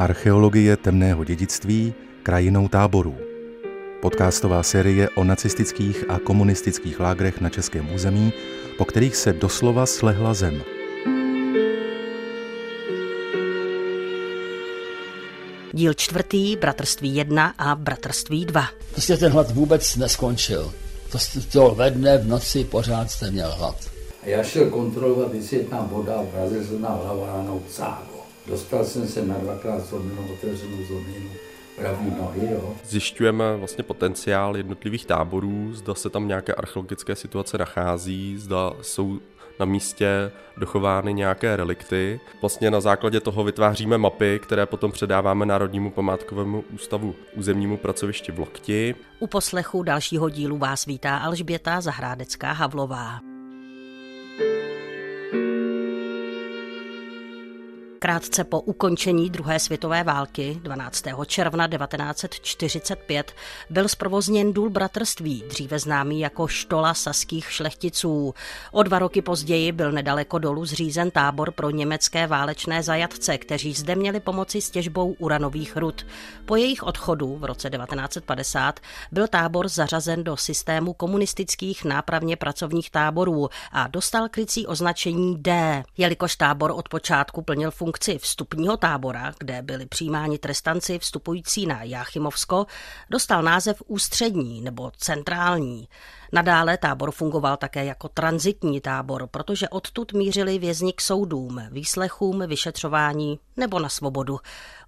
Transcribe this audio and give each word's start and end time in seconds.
Archeologie 0.00 0.76
temného 0.76 1.24
dědictví 1.24 1.94
krajinou 2.22 2.68
táborů. 2.68 3.16
Podcastová 4.02 4.62
série 4.62 5.08
o 5.08 5.24
nacistických 5.24 6.04
a 6.10 6.18
komunistických 6.18 7.00
lágrech 7.00 7.40
na 7.40 7.50
českém 7.50 7.94
území, 7.94 8.32
po 8.78 8.84
kterých 8.84 9.16
se 9.16 9.32
doslova 9.32 9.86
slehla 9.86 10.34
zem. 10.34 10.62
Díl 15.72 15.94
čtvrtý, 15.94 16.56
Bratrství 16.56 17.16
1 17.16 17.54
a 17.58 17.76
Bratrství 17.76 18.44
2. 18.44 18.64
Prostě 18.90 19.16
ten 19.16 19.32
hlad 19.32 19.50
vůbec 19.50 19.96
neskončil. 19.96 20.72
To, 21.12 21.18
to 21.52 21.74
ve 21.74 21.90
dne, 21.90 22.18
v 22.18 22.28
noci 22.28 22.64
pořád 22.64 23.10
jste 23.10 23.30
měl 23.30 23.52
hlad. 23.58 23.76
A 24.22 24.28
já 24.28 24.42
šel 24.42 24.70
kontrolovat, 24.70 25.34
jestli 25.34 25.56
je 25.56 25.64
tam 25.64 25.88
voda, 25.88 26.22
vrazil 26.34 26.64
jsem 26.64 26.82
na 26.82 26.88
hlavaránou 26.88 27.62
cágo. 27.68 28.09
Dostal 28.46 28.84
jsem 28.84 29.08
se 29.08 29.24
na 29.26 29.34
dvakrát 29.34 29.80
zlomenou 29.80 30.32
otevřenou 30.32 30.84
zlominu 30.84 31.30
pravý 31.76 32.10
nohy, 32.18 32.48
jo. 32.52 32.74
Zjišťujeme 32.84 33.56
vlastně 33.56 33.84
potenciál 33.84 34.56
jednotlivých 34.56 35.06
táborů, 35.06 35.74
zda 35.74 35.94
se 35.94 36.10
tam 36.10 36.28
nějaké 36.28 36.54
archeologické 36.54 37.16
situace 37.16 37.58
nachází, 37.58 38.38
zda 38.38 38.72
jsou 38.82 39.18
na 39.60 39.66
místě 39.66 40.32
dochovány 40.56 41.14
nějaké 41.14 41.56
relikty. 41.56 42.20
Vlastně 42.40 42.70
na 42.70 42.80
základě 42.80 43.20
toho 43.20 43.44
vytváříme 43.44 43.98
mapy, 43.98 44.40
které 44.42 44.66
potom 44.66 44.92
předáváme 44.92 45.46
Národnímu 45.46 45.90
památkovému 45.90 46.64
ústavu 46.74 47.14
územnímu 47.36 47.76
pracovišti 47.76 48.32
v 48.32 48.38
Lokti. 48.38 48.94
U 49.18 49.26
poslechu 49.26 49.82
dalšího 49.82 50.28
dílu 50.28 50.58
vás 50.58 50.86
vítá 50.86 51.16
Alžběta 51.16 51.80
Zahrádecká 51.80 52.52
Krátce 58.02 58.44
po 58.44 58.60
ukončení 58.60 59.30
druhé 59.30 59.58
světové 59.58 60.04
války 60.04 60.60
12. 60.62 61.04
června 61.26 61.68
1945 61.68 63.32
byl 63.70 63.88
zprovozněn 63.88 64.52
důl 64.52 64.70
bratrství, 64.70 65.44
dříve 65.48 65.78
známý 65.78 66.20
jako 66.20 66.48
Štola 66.48 66.94
saských 66.94 67.52
šlechticů. 67.52 68.34
O 68.72 68.82
dva 68.82 68.98
roky 68.98 69.22
později 69.22 69.72
byl 69.72 69.92
nedaleko 69.92 70.38
dolu 70.38 70.64
zřízen 70.64 71.10
tábor 71.10 71.50
pro 71.50 71.70
německé 71.70 72.26
válečné 72.26 72.82
zajatce, 72.82 73.38
kteří 73.38 73.72
zde 73.72 73.94
měli 73.94 74.20
pomoci 74.20 74.60
s 74.60 74.70
těžbou 74.70 75.12
uranových 75.12 75.76
rud. 75.76 76.06
Po 76.46 76.56
jejich 76.56 76.82
odchodu 76.82 77.36
v 77.36 77.44
roce 77.44 77.70
1950 77.70 78.80
byl 79.12 79.28
tábor 79.28 79.68
zařazen 79.68 80.24
do 80.24 80.36
systému 80.36 80.92
komunistických 80.92 81.84
nápravně 81.84 82.36
pracovních 82.36 82.90
táborů 82.90 83.48
a 83.72 83.88
dostal 83.88 84.28
krycí 84.28 84.66
označení 84.66 85.36
D, 85.38 85.82
jelikož 85.96 86.36
tábor 86.36 86.72
od 86.74 86.88
počátku 86.88 87.42
plnil 87.42 87.70
funkci 87.70 87.89
funkci 87.90 88.18
vstupního 88.18 88.76
tábora, 88.76 89.32
kde 89.38 89.62
byli 89.62 89.86
přijímáni 89.86 90.38
trestanci 90.38 90.98
vstupující 90.98 91.66
na 91.66 91.82
Jáchymovsko, 91.82 92.66
dostal 93.10 93.42
název 93.42 93.82
ústřední 93.86 94.60
nebo 94.60 94.90
centrální. 94.96 95.88
Nadále 96.32 96.76
tábor 96.76 97.10
fungoval 97.10 97.56
také 97.56 97.84
jako 97.84 98.08
transitní 98.08 98.80
tábor, 98.80 99.26
protože 99.26 99.68
odtud 99.68 100.12
mířili 100.12 100.58
vězni 100.58 100.92
k 100.92 101.00
soudům, 101.00 101.62
výslechům, 101.70 102.42
vyšetřování 102.46 103.38
nebo 103.56 103.78
na 103.78 103.88
svobodu. 103.88 104.38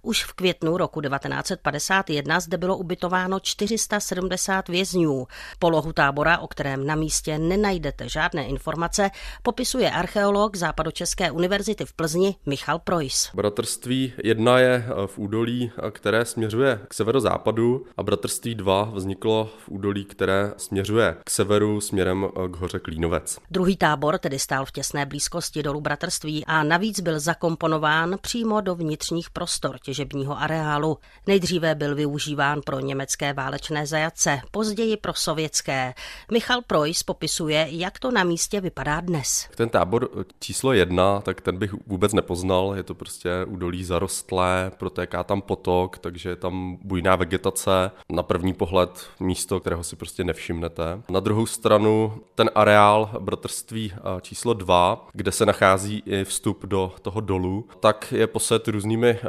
Už 0.01 0.23
v 0.23 0.33
květnu 0.33 0.77
roku 0.77 1.01
1951 1.01 2.39
zde 2.39 2.57
bylo 2.57 2.77
ubytováno 2.77 3.39
470 3.39 4.69
vězňů. 4.69 5.27
Polohu 5.59 5.93
tábora, 5.93 6.37
o 6.37 6.47
kterém 6.47 6.85
na 6.85 6.95
místě 6.95 7.39
nenajdete 7.39 8.09
žádné 8.09 8.45
informace, 8.45 9.09
popisuje 9.43 9.91
archeolog 9.91 10.55
Západočeské 10.55 11.31
univerzity 11.31 11.85
v 11.85 11.93
Plzni 11.93 12.35
Michal 12.45 12.79
Projs. 12.79 13.31
Bratrství 13.33 14.13
1 14.23 14.59
je 14.59 14.85
eh, 14.87 15.07
v 15.07 15.17
údolí, 15.17 15.71
eh, 15.77 15.91
které 15.91 16.25
směřuje 16.25 16.79
k 16.87 16.93
severozápadu 16.93 17.85
a 17.97 18.03
bratrství 18.03 18.55
2 18.55 18.83
vzniklo 18.83 19.49
v 19.65 19.69
údolí, 19.69 20.05
které 20.05 20.53
směřuje 20.57 21.15
k 21.23 21.29
severu 21.33 21.81
směrem 21.81 22.25
eh, 22.25 22.49
k 22.49 22.55
hoře 22.55 22.79
Klínovec. 22.79 23.37
Druhý 23.51 23.77
tábor 23.77 24.17
tedy 24.17 24.39
stál 24.39 24.65
v 24.65 24.71
těsné 24.71 25.05
blízkosti 25.05 25.63
dolu 25.63 25.81
Bratrství 25.81 26.45
a 26.45 26.63
navíc 26.63 26.99
byl 26.99 27.19
zakomponován 27.19 28.15
přímo 28.21 28.61
do 28.61 28.75
vnitřních 28.75 29.29
prostor 29.29 29.77
těžebního 29.83 30.39
areálu. 30.39 30.97
Nejdříve 31.27 31.75
byl 31.75 31.95
využíván 31.95 32.61
pro 32.65 32.79
německé 32.79 33.33
válečné 33.33 33.87
zajatce, 33.87 34.39
později 34.51 34.97
pro 34.97 35.13
sovětské. 35.13 35.93
Michal 36.31 36.61
Projs 36.67 37.03
popisuje, 37.03 37.67
jak 37.69 37.99
to 37.99 38.11
na 38.11 38.23
místě 38.23 38.61
vypadá 38.61 39.01
dnes. 39.01 39.49
Ten 39.55 39.69
tábor 39.69 40.09
číslo 40.39 40.73
jedna, 40.73 41.21
tak 41.21 41.41
ten 41.41 41.57
bych 41.57 41.73
vůbec 41.87 42.13
nepoznal. 42.13 42.73
Je 42.75 42.83
to 42.83 42.95
prostě 42.95 43.29
údolí 43.47 43.83
zarostlé, 43.83 44.71
protéká 44.77 45.23
tam 45.23 45.41
potok, 45.41 45.97
takže 45.97 46.29
je 46.29 46.35
tam 46.35 46.77
bujná 46.81 47.15
vegetace. 47.15 47.91
Na 48.09 48.23
první 48.23 48.53
pohled 48.53 49.07
místo, 49.19 49.59
kterého 49.59 49.83
si 49.83 49.95
prostě 49.95 50.23
nevšimnete. 50.23 51.01
Na 51.09 51.22
druhou 51.23 51.45
stranu 51.45 52.13
ten 52.35 52.49
areál 52.55 53.09
bratrství 53.19 53.93
číslo 54.21 54.53
2, 54.53 55.07
kde 55.13 55.31
se 55.31 55.45
nachází 55.45 56.03
i 56.05 56.23
vstup 56.23 56.65
do 56.65 56.91
toho 57.01 57.21
dolu, 57.21 57.67
tak 57.79 58.13
je 58.17 58.27
poset 58.27 58.67
různými 58.67 59.19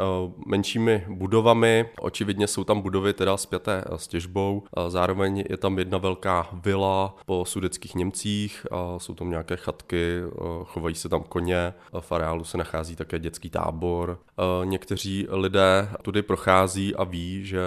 menšími 0.46 1.04
budovami. 1.08 1.88
Očividně 2.00 2.46
jsou 2.46 2.64
tam 2.64 2.80
budovy 2.80 3.12
teda 3.12 3.36
spjaté 3.36 3.84
s 3.96 4.08
těžbou. 4.08 4.62
Zároveň 4.88 5.44
je 5.50 5.56
tam 5.56 5.78
jedna 5.78 5.98
velká 5.98 6.48
vila 6.52 7.16
po 7.26 7.44
sudeckých 7.44 7.94
Němcích. 7.94 8.66
Jsou 8.98 9.14
tam 9.14 9.30
nějaké 9.30 9.56
chatky, 9.56 10.20
chovají 10.64 10.94
se 10.94 11.08
tam 11.08 11.22
koně. 11.22 11.74
V 12.00 12.12
areálu 12.12 12.44
se 12.44 12.58
nachází 12.58 12.96
také 12.96 13.18
dětský 13.18 13.50
tábor. 13.50 14.18
Někteří 14.64 15.26
lidé 15.30 15.88
tudy 16.02 16.22
prochází 16.22 16.94
a 16.94 17.04
ví, 17.04 17.46
že 17.46 17.60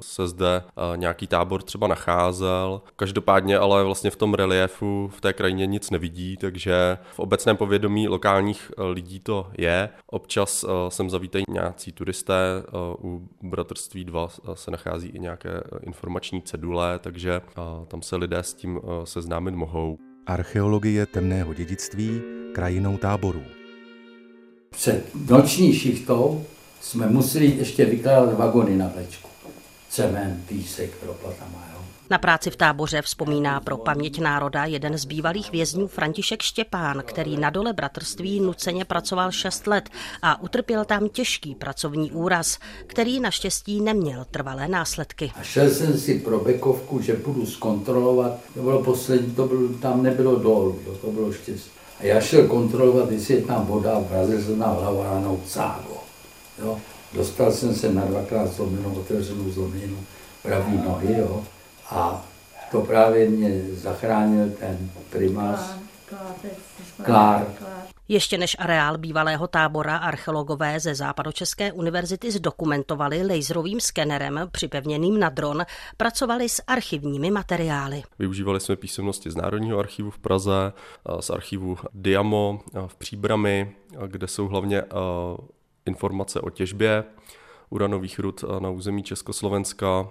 se 0.00 0.28
zde 0.28 0.62
nějaký 0.96 1.26
tábor 1.26 1.62
třeba 1.62 1.86
nacházel. 1.86 2.80
Každopádně 2.96 3.58
ale 3.58 3.73
vlastně 3.82 4.10
v 4.10 4.16
tom 4.16 4.34
reliéfu 4.34 5.10
v 5.16 5.20
té 5.20 5.32
krajině 5.32 5.66
nic 5.66 5.90
nevidí, 5.90 6.36
takže 6.36 6.98
v 7.12 7.18
obecném 7.18 7.56
povědomí 7.56 8.08
lokálních 8.08 8.72
lidí 8.78 9.20
to 9.20 9.50
je. 9.58 9.88
Občas 10.06 10.64
sem 10.88 11.10
zavítají 11.10 11.44
nějací 11.48 11.92
turisté, 11.92 12.34
u 13.04 13.28
Bratrství 13.42 14.04
2 14.04 14.28
se 14.54 14.70
nachází 14.70 15.08
i 15.08 15.18
nějaké 15.18 15.62
informační 15.82 16.42
cedule, 16.42 16.98
takže 16.98 17.40
tam 17.88 18.02
se 18.02 18.16
lidé 18.16 18.38
s 18.38 18.54
tím 18.54 18.80
seznámit 19.04 19.54
mohou. 19.54 19.98
Archeologie 20.26 21.06
temného 21.06 21.54
dědictví 21.54 22.22
krajinou 22.54 22.96
táborů. 22.96 23.42
Před 24.70 25.30
noční 25.30 25.72
šichtou 25.72 26.44
jsme 26.80 27.06
museli 27.06 27.46
ještě 27.46 27.84
vykládat 27.84 28.38
vagony 28.38 28.76
na 28.76 28.88
vlečku. 28.88 29.28
Cement, 29.88 30.46
písek, 30.48 30.90
proplatama, 30.96 31.64
jo. 31.72 31.73
Na 32.10 32.18
práci 32.18 32.50
v 32.50 32.56
táboře 32.56 33.02
vzpomíná 33.02 33.60
pro 33.60 33.76
paměť 33.76 34.20
národa 34.20 34.64
jeden 34.64 34.98
z 34.98 35.04
bývalých 35.04 35.52
vězňů 35.52 35.86
František 35.86 36.42
Štěpán, 36.42 37.02
který 37.06 37.36
na 37.36 37.50
dole 37.50 37.72
bratrství 37.72 38.40
nuceně 38.40 38.84
pracoval 38.84 39.30
6 39.30 39.66
let 39.66 39.88
a 40.22 40.42
utrpěl 40.42 40.84
tam 40.84 41.08
těžký 41.08 41.54
pracovní 41.54 42.12
úraz, 42.12 42.58
který 42.86 43.20
naštěstí 43.20 43.80
neměl 43.80 44.26
trvalé 44.30 44.68
následky. 44.68 45.32
A 45.34 45.42
šel 45.42 45.70
jsem 45.70 45.98
si 45.98 46.18
pro 46.18 46.38
bekovku, 46.40 47.00
že 47.00 47.16
budu 47.16 47.46
zkontrolovat, 47.46 48.32
to 48.54 48.62
bylo 48.62 48.82
poslední, 48.82 49.34
to 49.34 49.46
bylo, 49.46 49.68
tam 49.68 50.02
nebylo 50.02 50.36
dolů, 50.36 50.78
to 51.00 51.10
bylo 51.10 51.32
štěstí. 51.32 51.70
A 52.00 52.04
já 52.04 52.20
šel 52.20 52.46
kontrolovat, 52.46 53.10
jestli 53.10 53.34
je 53.34 53.42
tam 53.42 53.66
voda, 53.66 53.98
vrazil 54.10 54.42
jsem 54.42 54.58
na 54.58 54.66
hlavaránou 54.66 55.40
cágo. 55.46 55.96
Jo. 56.58 56.78
Dostal 57.12 57.52
jsem 57.52 57.74
se 57.74 57.92
na 57.92 58.04
dvakrát 58.04 58.52
zlomenou, 58.52 58.94
otevřenou 58.94 59.50
zlominu 59.50 59.96
pravý 60.42 60.76
nohy, 60.84 61.18
jo. 61.18 61.44
A 61.90 62.24
to 62.70 62.80
právě 62.80 63.28
mě 63.28 63.62
zachránil 63.72 64.50
ten 64.50 64.90
primas 65.10 65.78
Klár. 67.04 67.46
Ještě 68.08 68.38
než 68.38 68.56
areál 68.58 68.98
bývalého 68.98 69.46
tábora 69.46 69.96
archeologové 69.96 70.80
ze 70.80 70.94
Západočeské 70.94 71.72
univerzity 71.72 72.30
zdokumentovali 72.30 73.26
laserovým 73.26 73.80
skenerem 73.80 74.40
připevněným 74.50 75.20
na 75.20 75.28
dron, 75.28 75.64
pracovali 75.96 76.48
s 76.48 76.62
archivními 76.66 77.30
materiály. 77.30 78.02
Využívali 78.18 78.60
jsme 78.60 78.76
písemnosti 78.76 79.30
z 79.30 79.36
Národního 79.36 79.78
archivu 79.78 80.10
v 80.10 80.18
Praze, 80.18 80.72
z 81.20 81.30
archivu 81.30 81.76
Diamo 81.94 82.60
v 82.86 82.96
Příbrami, 82.96 83.72
kde 84.06 84.26
jsou 84.26 84.48
hlavně 84.48 84.82
informace 85.86 86.40
o 86.40 86.50
těžbě 86.50 87.04
uranových 87.70 88.18
rud 88.18 88.44
na 88.58 88.70
území 88.70 89.02
Československa, 89.02 90.08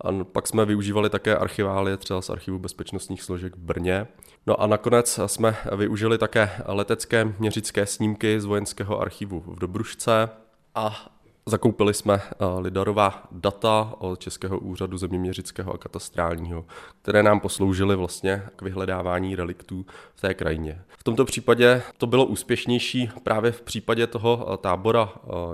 a 0.00 0.24
pak 0.24 0.46
jsme 0.46 0.64
využívali 0.64 1.10
také 1.10 1.36
archiválie 1.36 1.96
třeba 1.96 2.22
z 2.22 2.30
archivu 2.30 2.58
bezpečnostních 2.58 3.22
složek 3.22 3.56
v 3.56 3.58
Brně. 3.58 4.06
No 4.46 4.60
a 4.60 4.66
nakonec 4.66 5.20
jsme 5.26 5.56
využili 5.76 6.18
také 6.18 6.50
letecké 6.66 7.24
měřické 7.38 7.86
snímky 7.86 8.40
z 8.40 8.44
vojenského 8.44 9.00
archivu 9.00 9.40
v 9.46 9.58
Dobrušce 9.58 10.30
a 10.74 11.13
Zakoupili 11.48 11.94
jsme 11.94 12.20
Lidarová 12.58 13.22
data 13.32 13.94
od 13.98 14.20
Českého 14.20 14.58
úřadu 14.58 14.96
zeměměřického 14.96 15.74
a 15.74 15.78
katastrálního, 15.78 16.64
které 17.02 17.22
nám 17.22 17.40
posloužily 17.40 17.96
vlastně 17.96 18.42
k 18.56 18.62
vyhledávání 18.62 19.36
reliktů 19.36 19.86
v 20.14 20.20
té 20.20 20.34
krajině. 20.34 20.82
V 20.98 21.04
tomto 21.04 21.24
případě 21.24 21.82
to 21.98 22.06
bylo 22.06 22.24
úspěšnější 22.24 23.10
právě 23.22 23.52
v 23.52 23.62
případě 23.62 24.06
toho 24.06 24.58
tábora 24.60 25.12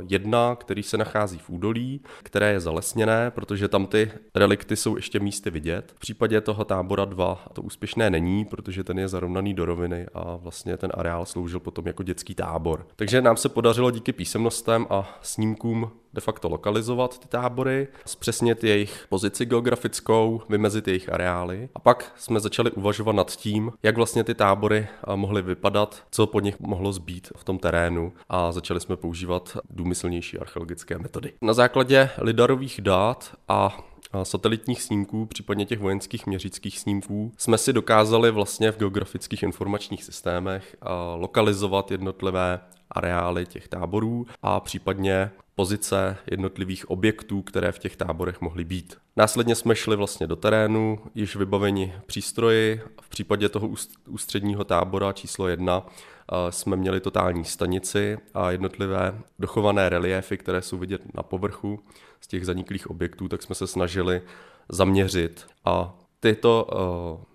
1, 0.08 0.56
který 0.56 0.82
se 0.82 0.98
nachází 0.98 1.38
v 1.38 1.50
údolí, 1.50 2.00
které 2.22 2.52
je 2.52 2.60
zalesněné, 2.60 3.30
protože 3.30 3.68
tam 3.68 3.86
ty 3.86 4.10
relikty 4.34 4.76
jsou 4.76 4.96
ještě 4.96 5.20
místy 5.20 5.50
vidět. 5.50 5.92
V 5.96 5.98
případě 5.98 6.40
toho 6.40 6.64
tábora 6.64 7.04
2 7.04 7.44
to 7.52 7.62
úspěšné 7.62 8.10
není, 8.10 8.44
protože 8.44 8.84
ten 8.84 8.98
je 8.98 9.08
zarovnaný 9.08 9.54
do 9.54 9.64
roviny 9.64 10.06
a 10.14 10.36
vlastně 10.36 10.76
ten 10.76 10.90
areál 10.94 11.26
sloužil 11.26 11.60
potom 11.60 11.86
jako 11.86 12.02
dětský 12.02 12.34
tábor. 12.34 12.86
Takže 12.96 13.22
nám 13.22 13.36
se 13.36 13.48
podařilo 13.48 13.90
díky 13.90 14.12
písemnostem 14.12 14.86
a 14.90 15.18
snímkům 15.22 15.79
de 16.14 16.20
facto 16.20 16.48
lokalizovat 16.48 17.18
ty 17.18 17.28
tábory, 17.28 17.88
zpřesnit 18.06 18.64
jejich 18.64 19.06
pozici 19.08 19.46
geografickou, 19.46 20.42
vymezit 20.48 20.88
jejich 20.88 21.12
areály 21.12 21.68
a 21.74 21.78
pak 21.78 22.12
jsme 22.16 22.40
začali 22.40 22.70
uvažovat 22.70 23.12
nad 23.12 23.36
tím, 23.36 23.72
jak 23.82 23.96
vlastně 23.96 24.24
ty 24.24 24.34
tábory 24.34 24.88
mohly 25.14 25.42
vypadat, 25.42 26.02
co 26.10 26.26
po 26.26 26.40
nich 26.40 26.60
mohlo 26.60 26.92
zbýt 26.92 27.32
v 27.36 27.44
tom 27.44 27.58
terénu 27.58 28.12
a 28.28 28.52
začali 28.52 28.80
jsme 28.80 28.96
používat 28.96 29.58
důmyslnější 29.70 30.38
archeologické 30.38 30.98
metody. 30.98 31.32
Na 31.42 31.52
základě 31.52 32.10
lidarových 32.18 32.80
dát 32.80 33.34
a 33.48 33.78
satelitních 34.22 34.82
snímků, 34.82 35.26
případně 35.26 35.66
těch 35.66 35.78
vojenských 35.78 36.26
měřických 36.26 36.78
snímků, 36.78 37.32
jsme 37.38 37.58
si 37.58 37.72
dokázali 37.72 38.30
vlastně 38.30 38.72
v 38.72 38.78
geografických 38.78 39.42
informačních 39.42 40.04
systémech 40.04 40.76
lokalizovat 41.16 41.90
jednotlivé 41.90 42.60
areály 42.90 43.46
těch 43.46 43.68
táborů 43.68 44.26
a 44.42 44.60
případně 44.60 45.30
pozice 45.54 46.16
jednotlivých 46.30 46.90
objektů, 46.90 47.42
které 47.42 47.72
v 47.72 47.78
těch 47.78 47.96
táborech 47.96 48.40
mohly 48.40 48.64
být. 48.64 48.96
Následně 49.16 49.54
jsme 49.54 49.76
šli 49.76 49.96
vlastně 49.96 50.26
do 50.26 50.36
terénu, 50.36 50.98
již 51.14 51.36
vybaveni 51.36 51.94
přístroji. 52.06 52.80
V 53.02 53.08
případě 53.08 53.48
toho 53.48 53.70
ústředního 54.08 54.64
tábora 54.64 55.12
číslo 55.12 55.48
jedna 55.48 55.86
eh, 55.86 56.52
jsme 56.52 56.76
měli 56.76 57.00
totální 57.00 57.44
stanici 57.44 58.18
a 58.34 58.50
jednotlivé 58.50 59.18
dochované 59.38 59.88
reliéfy, 59.88 60.38
které 60.38 60.62
jsou 60.62 60.78
vidět 60.78 61.14
na 61.14 61.22
povrchu 61.22 61.80
z 62.20 62.26
těch 62.26 62.46
zaniklých 62.46 62.90
objektů, 62.90 63.28
tak 63.28 63.42
jsme 63.42 63.54
se 63.54 63.66
snažili 63.66 64.22
zaměřit 64.68 65.46
a 65.64 65.94
tyto 66.20 66.68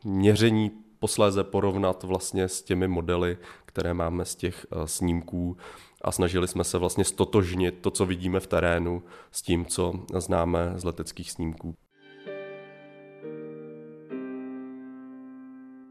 uh, 0.04 0.12
měření 0.12 0.72
posléze 1.00 1.44
porovnat 1.44 2.04
vlastně 2.04 2.48
s 2.48 2.62
těmi 2.62 2.88
modely, 2.88 3.38
které 3.76 3.94
máme 3.94 4.26
z 4.26 4.36
těch 4.36 4.66
uh, 4.70 4.86
snímků 4.86 5.58
a 6.02 6.12
snažili 6.12 6.48
jsme 6.48 6.64
se 6.64 6.78
vlastně 6.78 7.04
stotožnit 7.04 7.80
to, 7.82 7.92
co 7.92 8.06
vidíme 8.06 8.40
v 8.40 8.48
terénu, 8.48 9.04
s 9.32 9.42
tím, 9.42 9.66
co 9.66 9.94
známe 10.18 10.74
z 10.76 10.84
leteckých 10.84 11.32
snímků. 11.32 11.76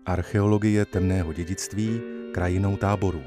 Archeologie 0.07 0.85
temného 0.85 1.33
dědictví 1.33 2.01
krajinou 2.35 2.77
táborů. 2.77 3.23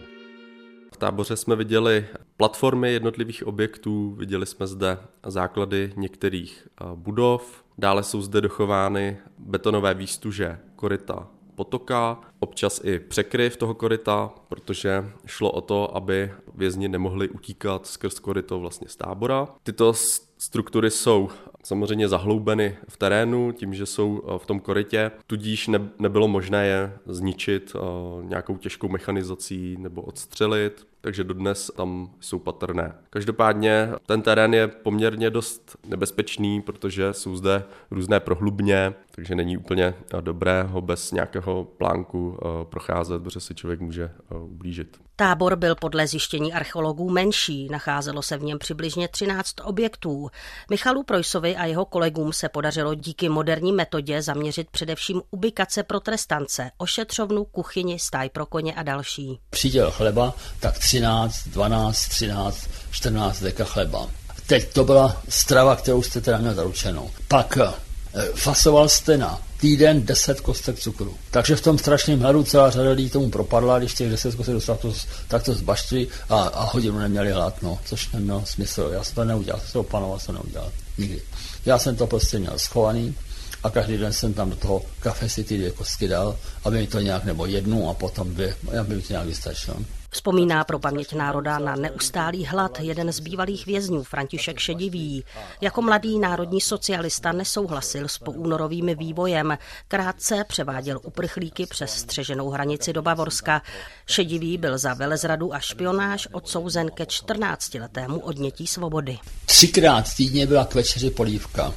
V 0.94 0.98
táboře 0.98 1.36
jsme 1.36 1.56
viděli 1.56 2.06
platformy 2.38 2.94
jednotlivých 2.94 3.48
objektů, 3.48 4.12
viděli 4.12 4.46
jsme 4.46 4.68
zde 4.68 4.98
základy 5.26 5.94
některých 5.96 6.68
budov, 6.96 7.64
dále 7.78 8.04
jsou 8.04 8.22
zde 8.22 8.42
dochovány 8.42 9.18
betonové 9.38 9.94
výstuže 9.94 10.60
koryta 10.76 11.37
potoka, 11.58 12.20
občas 12.40 12.82
i 12.84 13.00
překryv 13.00 13.58
toho 13.58 13.74
koryta, 13.74 14.32
protože 14.50 15.06
šlo 15.26 15.52
o 15.52 15.62
to, 15.62 15.96
aby 15.96 16.32
vězni 16.56 16.88
nemohli 16.88 17.30
utíkat 17.30 17.88
skrz 17.88 18.20
koryto 18.20 18.60
vlastně 18.60 18.90
z 18.90 18.96
tábora. 18.96 19.48
Tyto 19.64 19.94
struktury 20.38 20.92
jsou 20.92 21.30
samozřejmě 21.64 22.08
zahloubeny 22.08 22.78
v 22.90 22.98
terénu 22.98 23.52
tím, 23.52 23.74
že 23.74 23.86
jsou 23.86 24.22
eh, 24.24 24.40
v 24.40 24.46
tom 24.46 24.60
korytě, 24.60 25.12
tudíž 25.28 25.68
ne, 25.68 25.90
nebylo 26.00 26.28
možné 26.28 26.68
je 26.68 26.94
zničit 27.06 27.76
eh, 27.76 27.80
nějakou 28.24 28.58
těžkou 28.58 28.88
mechanizací 28.88 29.78
nebo 29.80 30.02
odstřelit 30.02 30.88
takže 31.02 31.24
dodnes 31.24 31.72
tam 31.78 32.10
jsou 32.20 32.40
patrné. 32.40 32.96
Každopádně 33.10 33.90
ten 34.06 34.22
terén 34.22 34.54
je 34.54 34.68
poměrně 34.68 35.30
dost 35.30 35.76
nebezpečný, 35.86 36.62
protože 36.62 37.14
jsou 37.14 37.36
zde 37.36 37.64
různé 37.92 38.20
prohlubně, 38.20 38.94
takže 39.16 39.36
není 39.36 39.58
úplně 39.58 39.94
dobré 40.22 40.64
ho 40.64 40.82
bez 40.82 41.12
nějakého 41.12 41.64
plánku 41.64 42.38
eh, 42.42 42.66
procházet, 42.66 43.24
protože 43.24 43.40
si 43.40 43.56
člověk 43.56 43.80
může 43.80 44.04
eh, 44.04 44.36
ublížit. 44.36 44.98
Tábor 45.20 45.56
byl 45.56 45.76
podle 45.76 46.08
zjištění 46.08 46.54
archeologů 46.54 47.10
menší, 47.10 47.68
nacházelo 47.72 48.22
se 48.22 48.38
v 48.38 48.44
něm 48.44 48.60
přibližně 48.60 49.08
13 49.08 49.54
objektů. 49.64 50.30
Michalu 50.70 51.04
Projsovi 51.04 51.56
a 51.56 51.66
jeho 51.66 51.86
kolegům 51.86 52.34
se 52.34 52.50
podařilo 52.50 52.96
díky 52.96 53.30
moderní 53.30 53.72
metodě 53.72 54.22
zaměřit 54.22 54.70
především 54.70 55.22
ubikace 55.32 55.84
pro 55.84 56.00
trestance, 56.00 56.72
ošetřovnu, 56.78 57.46
kuchyni, 57.46 58.00
stáj 58.00 58.30
pro 58.30 58.46
koně 58.46 58.74
a 58.74 58.84
další. 58.84 59.40
Příděl 59.50 59.92
chleba, 59.92 60.34
tak 60.60 60.78
13, 60.88 61.48
12, 61.48 62.08
13, 62.08 62.70
14 62.92 63.40
deka 63.42 63.66
chleba. 63.66 64.08
Teď 64.48 64.74
to 64.74 64.84
byla 64.84 65.22
strava, 65.30 65.76
kterou 65.76 66.04
jste 66.04 66.22
teda 66.22 66.38
měl 66.38 66.54
zaručenou. 66.54 67.12
Pak 67.28 67.58
eh, 67.58 68.22
fasoval 68.36 68.90
jste 68.90 69.18
na 69.18 69.42
týden 69.60 70.06
10 70.06 70.42
kostek 70.42 70.80
cukru. 70.80 71.18
Takže 71.32 71.56
v 71.56 71.62
tom 71.62 71.78
strašném 71.78 72.20
hladu 72.20 72.44
celá 72.44 72.70
řada 72.70 72.90
lidí 72.90 73.10
tomu 73.10 73.30
propadla, 73.30 73.80
když 73.80 73.94
těch 73.94 74.10
10 74.10 74.36
kostek 74.36 74.56
dostal, 74.56 74.76
to, 74.76 74.94
tak 75.28 75.44
to 75.44 75.54
zbaštili 75.54 76.08
a, 76.30 76.42
a 76.42 76.64
hodinu 76.64 77.00
neměli 77.00 77.32
hlad, 77.32 77.62
no, 77.62 77.80
což 77.86 78.12
nemělo 78.12 78.44
smysl. 78.46 78.90
Já 78.94 79.04
jsem 79.04 79.16
to 79.16 79.26
neudělal, 79.26 79.60
jsem 79.60 79.72
to 79.74 79.80
opanoval, 79.80 80.20
jsem 80.20 80.36
neudělal. 80.36 80.72
Nikdy. 80.98 81.22
Já 81.66 81.80
jsem 81.80 81.96
to 81.96 82.08
prostě 82.08 82.40
měl 82.40 82.60
schovaný 82.60 83.16
a 83.64 83.70
každý 83.70 83.98
den 83.98 84.14
jsem 84.14 84.34
tam 84.34 84.50
do 84.50 84.56
toho 84.56 84.82
kafe 85.00 85.30
si 85.30 85.44
ty 85.44 85.58
dvě 85.58 85.72
kostky 85.72 86.08
dal, 86.08 86.38
aby 86.64 86.78
mi 86.78 86.88
to 86.88 87.00
nějak, 87.00 87.24
nebo 87.24 87.46
jednu 87.46 87.90
a 87.90 87.94
potom 87.94 88.34
dvě, 88.34 88.56
aby 88.82 88.96
mi 88.96 89.02
to 89.02 89.14
nějak 89.14 89.28
vystačilo. 89.28 89.78
Vzpomíná 90.18 90.64
pro 90.64 90.80
paměť 90.80 91.14
národa 91.14 91.60
na 91.60 91.76
neustálý 91.76 92.46
hlad 92.46 92.80
jeden 92.80 93.12
z 93.12 93.20
bývalých 93.20 93.66
vězňů 93.66 94.04
František 94.04 94.60
Šedivý. 94.60 95.24
Jako 95.62 95.82
mladý 95.82 96.20
národní 96.20 96.62
socialista 96.62 97.32
nesouhlasil 97.32 98.08
s 98.08 98.18
poúnorovým 98.18 98.96
vývojem. 98.98 99.58
Krátce 99.88 100.44
převáděl 100.48 101.00
uprchlíky 101.04 101.66
přes 101.66 101.92
střeženou 101.92 102.50
hranici 102.50 102.94
do 102.94 103.02
Bavorska. 103.02 103.62
Šedivý 104.06 104.58
byl 104.58 104.78
za 104.78 104.94
velezradu 104.94 105.54
a 105.54 105.60
špionáž 105.60 106.28
odsouzen 106.32 106.92
ke 106.92 107.04
14-letému 107.04 108.20
odnětí 108.20 108.68
svobody. 108.68 109.18
Třikrát 109.46 110.16
týdně 110.16 110.48
byla 110.48 110.66
k 110.66 110.76
večeři 110.76 111.10
polívka. 111.10 111.74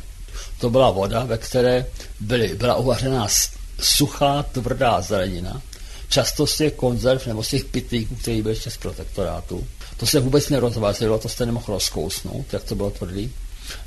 To 0.60 0.70
byla 0.70 0.90
voda, 0.90 1.24
ve 1.24 1.38
které 1.38 1.86
byly, 2.20 2.54
byla 2.54 2.74
uvařená 2.74 3.26
suchá, 3.80 4.42
tvrdá 4.42 5.00
zelenina 5.00 5.62
často 6.10 6.46
z 6.46 6.56
těch 6.56 6.72
konzerv 6.72 7.26
nebo 7.26 7.42
z 7.42 7.48
těch 7.48 7.64
pitlíků, 7.64 8.16
který 8.16 8.42
byl 8.42 8.50
ještě 8.50 8.70
z 8.70 8.76
protektorátu. 8.76 9.66
To 9.96 10.06
se 10.06 10.20
vůbec 10.20 10.48
nerozvařilo, 10.48 11.18
to 11.18 11.28
jste 11.28 11.46
nemohl 11.46 11.64
rozkousnout, 11.68 12.52
jak 12.52 12.64
to 12.64 12.74
bylo 12.74 12.90
tvrdý. 12.90 13.32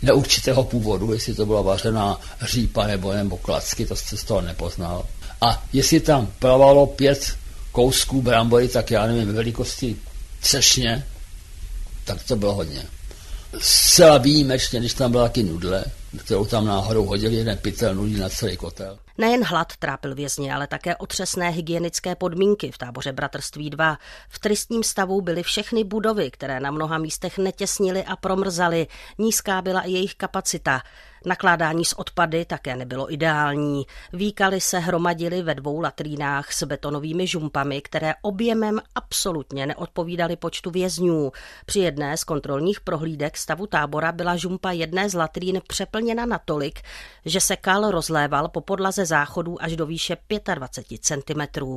Neurčitého 0.01 0.63
původu, 0.63 1.13
jestli 1.13 1.33
to 1.33 1.45
byla 1.45 1.61
vařená 1.61 2.21
řípa 2.41 2.87
nebo, 2.87 3.13
nebo 3.13 3.37
klacky, 3.37 3.85
to 3.85 3.95
jste 3.95 4.17
z 4.17 4.23
toho 4.23 4.41
nepoznal. 4.41 5.05
A 5.41 5.63
jestli 5.73 5.99
tam 5.99 6.27
plavalo 6.39 6.87
pět 6.87 7.35
kousků 7.71 8.21
brambory, 8.21 8.67
tak 8.67 8.91
já 8.91 9.07
nevím, 9.07 9.33
velikosti 9.33 9.95
třešně, 10.39 11.05
tak 12.05 12.23
to 12.23 12.35
bylo 12.35 12.53
hodně. 12.53 12.83
Zcela 13.59 14.17
výjimečně, 14.17 14.79
když 14.79 14.93
tam 14.93 15.11
byla 15.11 15.23
taky 15.23 15.43
nudle, 15.43 15.85
kterou 16.17 16.45
tam 16.45 16.65
náhodou 16.65 17.05
hodil 17.05 17.31
jeden 17.31 17.57
pytel 17.57 17.95
nudí 17.95 18.15
na 18.15 18.29
celý 18.29 18.57
kotel. 18.57 18.97
Nejen 19.17 19.43
hlad 19.43 19.77
trápil 19.77 20.15
vězně, 20.15 20.55
ale 20.55 20.67
také 20.67 20.95
otřesné 20.95 21.49
hygienické 21.49 22.15
podmínky 22.15 22.71
v 22.71 22.77
táboře 22.77 23.11
Bratrství 23.11 23.69
2. 23.69 23.97
V 24.29 24.39
tristním 24.39 24.83
stavu 24.83 25.21
byly 25.21 25.43
všechny 25.43 25.83
budovy, 25.83 26.31
které 26.31 26.59
na 26.59 26.71
mnoha 26.71 26.97
místech 26.97 27.37
netěsnily 27.37 28.03
a 28.03 28.15
promrzaly. 28.15 28.87
Nízká 29.17 29.61
byla 29.61 29.81
i 29.81 29.91
jejich 29.91 30.15
kapacita. 30.15 30.81
Nakládání 31.25 31.85
s 31.85 31.99
odpady 31.99 32.45
také 32.45 32.75
nebylo 32.75 33.13
ideální. 33.13 33.85
Výkaly 34.13 34.61
se 34.61 34.79
hromadily 34.79 35.41
ve 35.41 35.55
dvou 35.55 35.79
latrínách 35.79 36.53
s 36.53 36.63
betonovými 36.63 37.27
žumpami, 37.27 37.81
které 37.81 38.13
objemem 38.21 38.79
absolutně 38.95 39.65
neodpovídaly 39.67 40.35
počtu 40.35 40.71
vězňů. 40.71 41.31
Při 41.65 41.79
jedné 41.79 42.17
z 42.17 42.23
kontrolních 42.23 42.81
prohlídek 42.81 43.37
stavu 43.37 43.67
tábora 43.67 44.11
byla 44.11 44.35
žumpa 44.35 44.71
jedné 44.71 45.09
z 45.09 45.13
latrín 45.13 45.61
přeplněna 45.67 46.25
natolik, 46.25 46.79
že 47.25 47.41
se 47.41 47.55
kal 47.55 47.91
rozléval 47.91 48.49
po 48.49 48.61
podlaze 48.61 49.05
záchodů 49.05 49.63
až 49.63 49.75
do 49.75 49.85
výše 49.85 50.17
25 50.55 51.01
cm. 51.03 51.67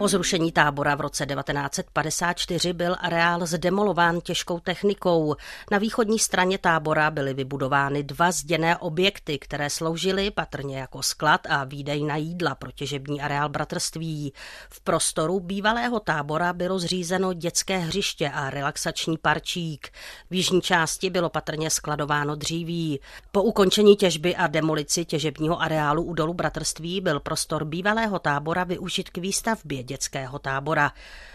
Po 0.00 0.08
zrušení 0.08 0.52
tábora 0.52 0.94
v 0.94 1.00
roce 1.00 1.26
1954 1.26 2.72
byl 2.72 2.96
areál 3.00 3.46
zdemolován 3.46 4.20
těžkou 4.20 4.60
technikou. 4.60 5.36
Na 5.70 5.78
východní 5.78 6.18
straně 6.18 6.58
tábora 6.58 7.10
byly 7.10 7.34
vybudovány 7.34 8.02
dva 8.02 8.30
zděné 8.32 8.76
objekty, 8.76 9.38
které 9.38 9.70
sloužily 9.70 10.30
patrně 10.30 10.78
jako 10.78 11.02
sklad 11.02 11.40
a 11.48 11.64
výdej 11.64 12.04
na 12.04 12.16
jídla 12.16 12.54
pro 12.54 12.72
těžební 12.72 13.20
areál 13.20 13.48
bratrství. 13.48 14.32
V 14.70 14.80
prostoru 14.80 15.40
bývalého 15.40 16.00
tábora 16.00 16.52
bylo 16.52 16.78
zřízeno 16.78 17.32
dětské 17.32 17.78
hřiště 17.78 18.30
a 18.30 18.50
relaxační 18.50 19.18
parčík. 19.18 19.88
V 20.30 20.34
jižní 20.34 20.60
části 20.60 21.10
bylo 21.10 21.30
patrně 21.30 21.70
skladováno 21.70 22.36
dříví. 22.36 23.00
Po 23.32 23.42
ukončení 23.42 23.96
těžby 23.96 24.36
a 24.36 24.46
demolici 24.46 25.04
těžebního 25.04 25.62
areálu 25.62 26.02
u 26.02 26.14
dolu 26.14 26.34
bratrství 26.34 27.00
byl 27.00 27.20
prostor 27.20 27.64
bývalého 27.64 28.18
tábora 28.18 28.64
využit 28.64 29.10
k 29.10 29.18
výstavbě 29.18 29.89
dětského 29.90 30.38
tábora. 30.38 30.92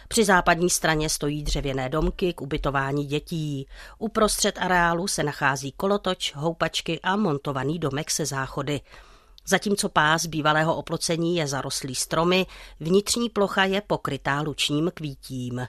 Při 0.08 0.26
západní 0.26 0.70
straně 0.70 1.10
stojí 1.10 1.44
dřevěné 1.44 1.90
domky 1.90 2.34
k 2.34 2.42
ubytování 2.42 3.06
dětí. 3.06 3.68
Uprostřed 4.00 4.58
areálu 4.58 5.08
se 5.08 5.24
nachází 5.24 5.72
kolotoč, 5.72 6.34
houpačky 6.36 7.00
a 7.04 7.16
montovaný 7.16 7.80
domek 7.80 8.12
se 8.12 8.26
záchody. 8.26 8.82
Zatímco 9.48 9.90
pás 9.90 10.26
bývalého 10.26 10.76
oplocení 10.76 11.36
je 11.36 11.48
zarostlý 11.48 11.96
stromy, 11.96 12.46
vnitřní 12.80 13.30
plocha 13.30 13.64
je 13.64 13.82
pokrytá 13.82 14.42
lučním 14.42 14.92
kvítím. 14.94 15.68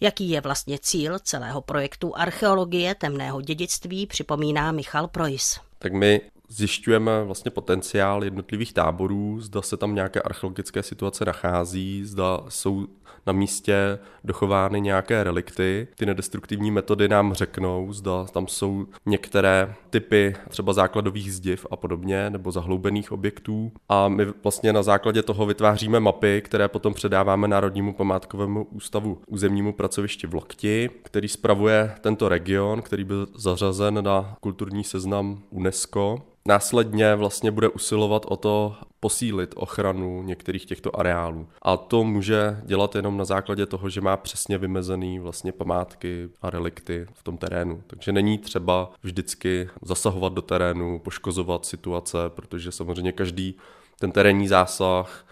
Jaký 0.00 0.30
je 0.30 0.40
vlastně 0.40 0.78
cíl 0.78 1.18
celého 1.18 1.60
projektu 1.60 2.16
archeologie 2.16 2.94
temného 2.94 3.40
dědictví, 3.40 4.06
připomíná 4.06 4.72
Michal 4.72 5.08
Projs. 5.08 5.60
Tak 5.78 5.92
my 5.92 6.20
zjišťujeme 6.54 7.24
vlastně 7.24 7.50
potenciál 7.50 8.24
jednotlivých 8.24 8.72
táborů, 8.72 9.40
zda 9.40 9.62
se 9.62 9.76
tam 9.76 9.94
nějaké 9.94 10.22
archeologické 10.22 10.82
situace 10.82 11.24
nachází, 11.24 12.04
zda 12.04 12.40
jsou 12.48 12.86
na 13.26 13.32
místě 13.32 13.98
dochovány 14.24 14.80
nějaké 14.80 15.24
relikty. 15.24 15.88
Ty 15.96 16.06
nedestruktivní 16.06 16.70
metody 16.70 17.08
nám 17.08 17.34
řeknou, 17.34 17.92
zda 17.92 18.24
tam 18.24 18.48
jsou 18.48 18.86
některé 19.06 19.74
typy 19.90 20.34
třeba 20.48 20.72
základových 20.72 21.34
zdiv 21.34 21.66
a 21.70 21.76
podobně, 21.76 22.30
nebo 22.30 22.52
zahloubených 22.52 23.12
objektů. 23.12 23.72
A 23.88 24.08
my 24.08 24.26
vlastně 24.42 24.72
na 24.72 24.82
základě 24.82 25.22
toho 25.22 25.46
vytváříme 25.46 26.00
mapy, 26.00 26.42
které 26.44 26.68
potom 26.68 26.94
předáváme 26.94 27.48
Národnímu 27.48 27.92
památkovému 27.92 28.64
ústavu 28.64 29.18
územnímu 29.26 29.72
pracovišti 29.72 30.26
v 30.26 30.34
Lokti, 30.34 30.90
který 31.02 31.28
spravuje 31.28 31.94
tento 32.00 32.28
region, 32.28 32.82
který 32.82 33.04
byl 33.04 33.26
zařazen 33.36 34.04
na 34.04 34.36
kulturní 34.40 34.84
seznam 34.84 35.42
UNESCO 35.50 36.22
následně 36.48 37.14
vlastně 37.14 37.50
bude 37.50 37.68
usilovat 37.68 38.26
o 38.28 38.36
to 38.36 38.74
posílit 39.04 39.54
ochranu 39.56 40.22
některých 40.22 40.64
těchto 40.64 41.00
areálů. 41.00 41.48
A 41.62 41.76
to 41.76 42.04
může 42.04 42.60
dělat 42.64 42.94
jenom 42.94 43.16
na 43.16 43.24
základě 43.24 43.66
toho, 43.66 43.90
že 43.90 44.00
má 44.00 44.16
přesně 44.16 44.58
vymezený 44.58 45.18
vlastně 45.18 45.52
památky 45.52 46.28
a 46.42 46.50
relikty 46.50 47.06
v 47.14 47.22
tom 47.22 47.36
terénu. 47.36 47.82
Takže 47.86 48.12
není 48.12 48.38
třeba 48.38 48.90
vždycky 49.02 49.68
zasahovat 49.82 50.32
do 50.32 50.42
terénu, 50.42 50.98
poškozovat 50.98 51.66
situace, 51.66 52.18
protože 52.28 52.72
samozřejmě 52.72 53.12
každý 53.12 53.56
ten 53.98 54.12
terénní 54.12 54.48
zásah 54.48 55.26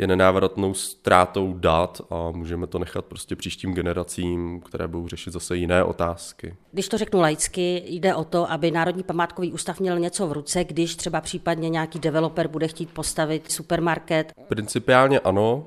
je 0.00 0.06
nenávratnou 0.06 0.74
ztrátou 0.74 1.54
dat 1.54 2.00
a 2.10 2.30
můžeme 2.30 2.66
to 2.66 2.78
nechat 2.78 3.04
prostě 3.04 3.36
příštím 3.36 3.74
generacím, 3.74 4.60
které 4.60 4.88
budou 4.88 5.08
řešit 5.08 5.32
zase 5.32 5.56
jiné 5.56 5.84
otázky. 5.84 6.56
Když 6.72 6.88
to 6.88 6.98
řeknu 6.98 7.20
laicky, 7.20 7.82
jde 7.86 8.14
o 8.14 8.24
to, 8.24 8.50
aby 8.50 8.70
Národní 8.70 9.02
památkový 9.02 9.52
ústav 9.52 9.80
měl 9.80 9.98
něco 9.98 10.26
v 10.26 10.32
ruce, 10.32 10.64
když 10.64 10.96
třeba 10.96 11.20
případně 11.20 11.68
nějaký 11.68 11.98
developer 11.98 12.48
bude 12.48 12.68
chtít 12.68 12.90
postavit 12.90 13.52
supermarket. 13.52 14.32
Principiálně 14.48 15.20
ano, 15.20 15.66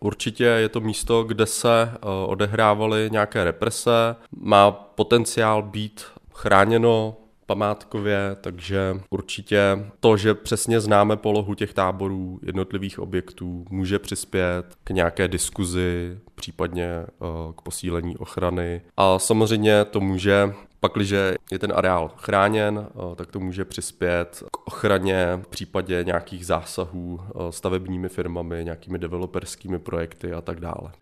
Určitě 0.00 0.44
je 0.44 0.68
to 0.68 0.80
místo, 0.80 1.22
kde 1.22 1.46
se 1.46 1.82
eh, 1.82 1.98
odehrávaly 2.26 3.08
nějaké 3.12 3.44
represe, 3.44 4.16
má 4.36 4.70
potenciál 4.70 5.62
být 5.62 6.04
chráněno 6.32 7.16
památkově, 7.52 8.36
takže 8.40 9.00
určitě 9.10 9.60
to, 10.00 10.16
že 10.16 10.34
přesně 10.34 10.80
známe 10.80 11.16
polohu 11.16 11.54
těch 11.54 11.74
táborů, 11.74 12.40
jednotlivých 12.42 12.98
objektů, 12.98 13.64
může 13.70 13.98
přispět 13.98 14.66
k 14.84 14.90
nějaké 14.90 15.28
diskuzi, 15.28 16.18
případně 16.34 16.84
eh, 16.84 17.06
k 17.56 17.62
posílení 17.62 18.16
ochrany. 18.16 18.80
A 18.96 19.18
samozřejmě 19.18 19.84
to 19.84 20.00
může 20.00 20.54
Pakliže 20.80 21.34
je 21.52 21.58
ten 21.58 21.72
areál 21.76 22.10
chráněn, 22.16 22.86
eh, 22.86 23.16
tak 23.16 23.30
to 23.30 23.40
může 23.40 23.64
přispět 23.64 24.42
k 24.52 24.66
ochraně 24.66 25.26
v 25.42 25.48
případě 25.48 26.04
nějakých 26.04 26.46
zásahů 26.46 27.20
eh, 27.20 27.52
stavebními 27.52 28.08
firmami, 28.08 28.64
nějakými 28.64 28.98
developerskými 28.98 29.78
projekty 29.78 30.32
a 30.32 30.40
tak 30.40 30.60
dále. 30.60 30.92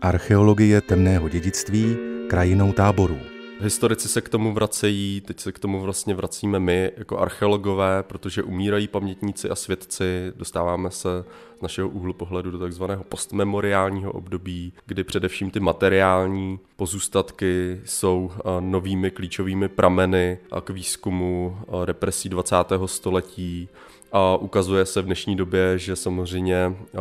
Archeologie 0.00 0.80
temného 0.80 1.28
dědictví 1.28 2.07
krajinou 2.28 2.72
táborů. 2.72 3.18
Historici 3.60 4.08
se 4.08 4.20
k 4.20 4.28
tomu 4.28 4.52
vracejí, 4.52 5.20
teď 5.20 5.40
se 5.40 5.52
k 5.52 5.58
tomu 5.58 5.80
vlastně 5.80 6.14
vracíme 6.14 6.58
my 6.58 6.92
jako 6.96 7.18
archeologové, 7.18 8.02
protože 8.02 8.42
umírají 8.42 8.88
pamětníci 8.88 9.50
a 9.50 9.54
svědci, 9.54 10.32
dostáváme 10.36 10.90
se 10.90 11.24
z 11.58 11.62
našeho 11.62 11.88
úhlu 11.88 12.12
pohledu 12.12 12.50
do 12.50 12.58
takzvaného 12.58 13.04
postmemoriálního 13.04 14.12
období, 14.12 14.72
kdy 14.86 15.04
především 15.04 15.50
ty 15.50 15.60
materiální 15.60 16.58
pozůstatky 16.76 17.80
jsou 17.84 18.30
eh, 18.34 18.42
novými 18.60 19.10
klíčovými 19.10 19.68
prameny 19.68 20.38
k 20.64 20.70
výzkumu 20.70 21.58
eh, 21.60 21.64
represí 21.84 22.28
20. 22.28 22.56
století, 22.86 23.68
a 24.12 24.36
ukazuje 24.36 24.86
se 24.86 25.02
v 25.02 25.04
dnešní 25.04 25.36
době, 25.36 25.78
že 25.78 25.96
samozřejmě 25.96 26.56
eh, 26.56 26.98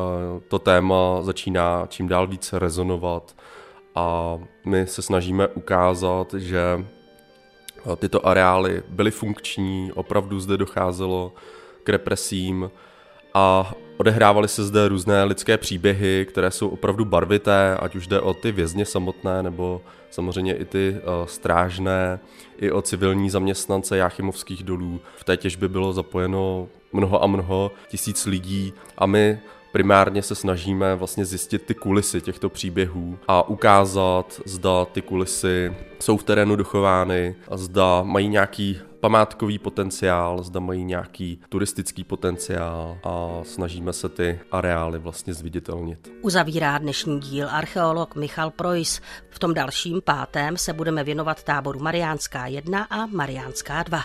to 0.47 0.59
téma 0.59 1.21
začíná 1.21 1.85
čím 1.89 2.07
dál 2.07 2.27
více 2.27 2.59
rezonovat 2.59 3.35
a 3.97 4.39
my 4.65 4.87
se 4.87 5.01
snažíme 5.01 5.47
ukázat, 5.47 6.33
že 6.33 6.85
eh, 7.91 7.95
tyto 7.95 8.27
areály 8.27 8.83
byly 8.87 9.11
funkční, 9.11 9.91
opravdu 9.91 10.39
zde 10.39 10.57
docházelo 10.57 11.33
k 11.83 11.89
represím 11.89 12.71
a 13.33 13.73
odehrávaly 13.97 14.47
se 14.47 14.63
zde 14.63 14.87
různé 14.87 15.23
lidské 15.23 15.57
příběhy, 15.57 16.25
které 16.29 16.51
jsou 16.51 16.69
opravdu 16.69 17.05
barvité, 17.05 17.77
ať 17.79 17.95
už 17.95 18.07
jde 18.07 18.19
o 18.19 18.33
ty 18.33 18.51
vězně 18.51 18.85
samotné, 18.85 19.43
nebo 19.43 19.81
samozřejmě 20.09 20.55
i 20.55 20.65
ty 20.65 20.95
uh, 20.95 21.25
strážné, 21.25 22.19
i 22.57 22.71
o 22.71 22.81
civilní 22.81 23.29
zaměstnance 23.29 23.97
Jáchymovských 23.97 24.63
dolů. 24.63 25.01
V 25.15 25.23
té 25.23 25.37
těžbě 25.37 25.69
bylo 25.69 25.93
zapojeno 25.93 26.67
mnoho 26.93 27.23
a 27.23 27.27
mnoho 27.27 27.71
tisíc 27.87 28.25
lidí 28.25 28.73
a 28.97 29.05
my 29.05 29.39
primárně 29.77 30.21
se 30.21 30.35
snažíme 30.35 30.95
vlastně 30.95 31.25
zjistit 31.25 31.63
ty 31.65 31.73
kulisy 31.73 32.21
těchto 32.21 32.49
příběhů 32.49 33.19
a 33.27 33.49
ukázat, 33.49 34.41
zda 34.45 34.85
ty 34.85 35.01
kulisy 35.01 35.73
jsou 35.99 36.17
v 36.17 36.23
terénu 36.23 36.55
dochovány 36.55 37.35
a 37.51 37.57
zda 37.57 38.03
mají 38.03 38.27
nějaký 38.27 38.79
památkový 38.99 39.59
potenciál, 39.59 40.43
zda 40.43 40.59
mají 40.59 40.83
nějaký 40.83 41.41
turistický 41.49 42.03
potenciál 42.03 42.97
a 43.03 43.39
snažíme 43.43 43.93
se 43.93 44.09
ty 44.09 44.39
areály 44.51 44.99
vlastně 44.99 45.33
zviditelnit. 45.33 46.11
Uzavírá 46.21 46.77
dnešní 46.77 47.19
díl 47.19 47.47
archeolog 47.51 48.15
Michal 48.15 48.51
Projs. 48.51 49.01
V 49.29 49.39
tom 49.39 49.53
dalším 49.53 50.01
pátém 50.01 50.57
se 50.57 50.73
budeme 50.73 51.03
věnovat 51.03 51.43
táboru 51.43 51.79
Mariánská 51.79 52.47
1 52.47 52.83
a 52.83 53.05
Mariánská 53.05 53.83
2. 53.83 54.03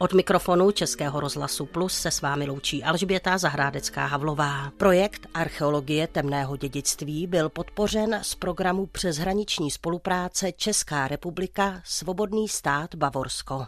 Od 0.00 0.12
mikrofonu 0.12 0.70
Českého 0.70 1.20
rozhlasu 1.20 1.66
Plus 1.66 1.94
se 1.94 2.10
s 2.10 2.20
vámi 2.20 2.46
loučí 2.46 2.84
Alžběta 2.84 3.38
Zahrádecká 3.38 4.06
Havlová. 4.06 4.70
Projekt 4.76 5.26
Archeologie 5.34 6.06
temného 6.06 6.56
dědictví 6.56 7.26
byl 7.26 7.48
podpořen 7.48 8.20
z 8.22 8.34
programu 8.34 8.86
přeshraniční 8.86 9.70
spolupráce 9.70 10.52
Česká 10.52 11.08
republika 11.08 11.80
Svobodný 11.84 12.48
stát 12.48 12.94
Bavorsko. 12.94 13.66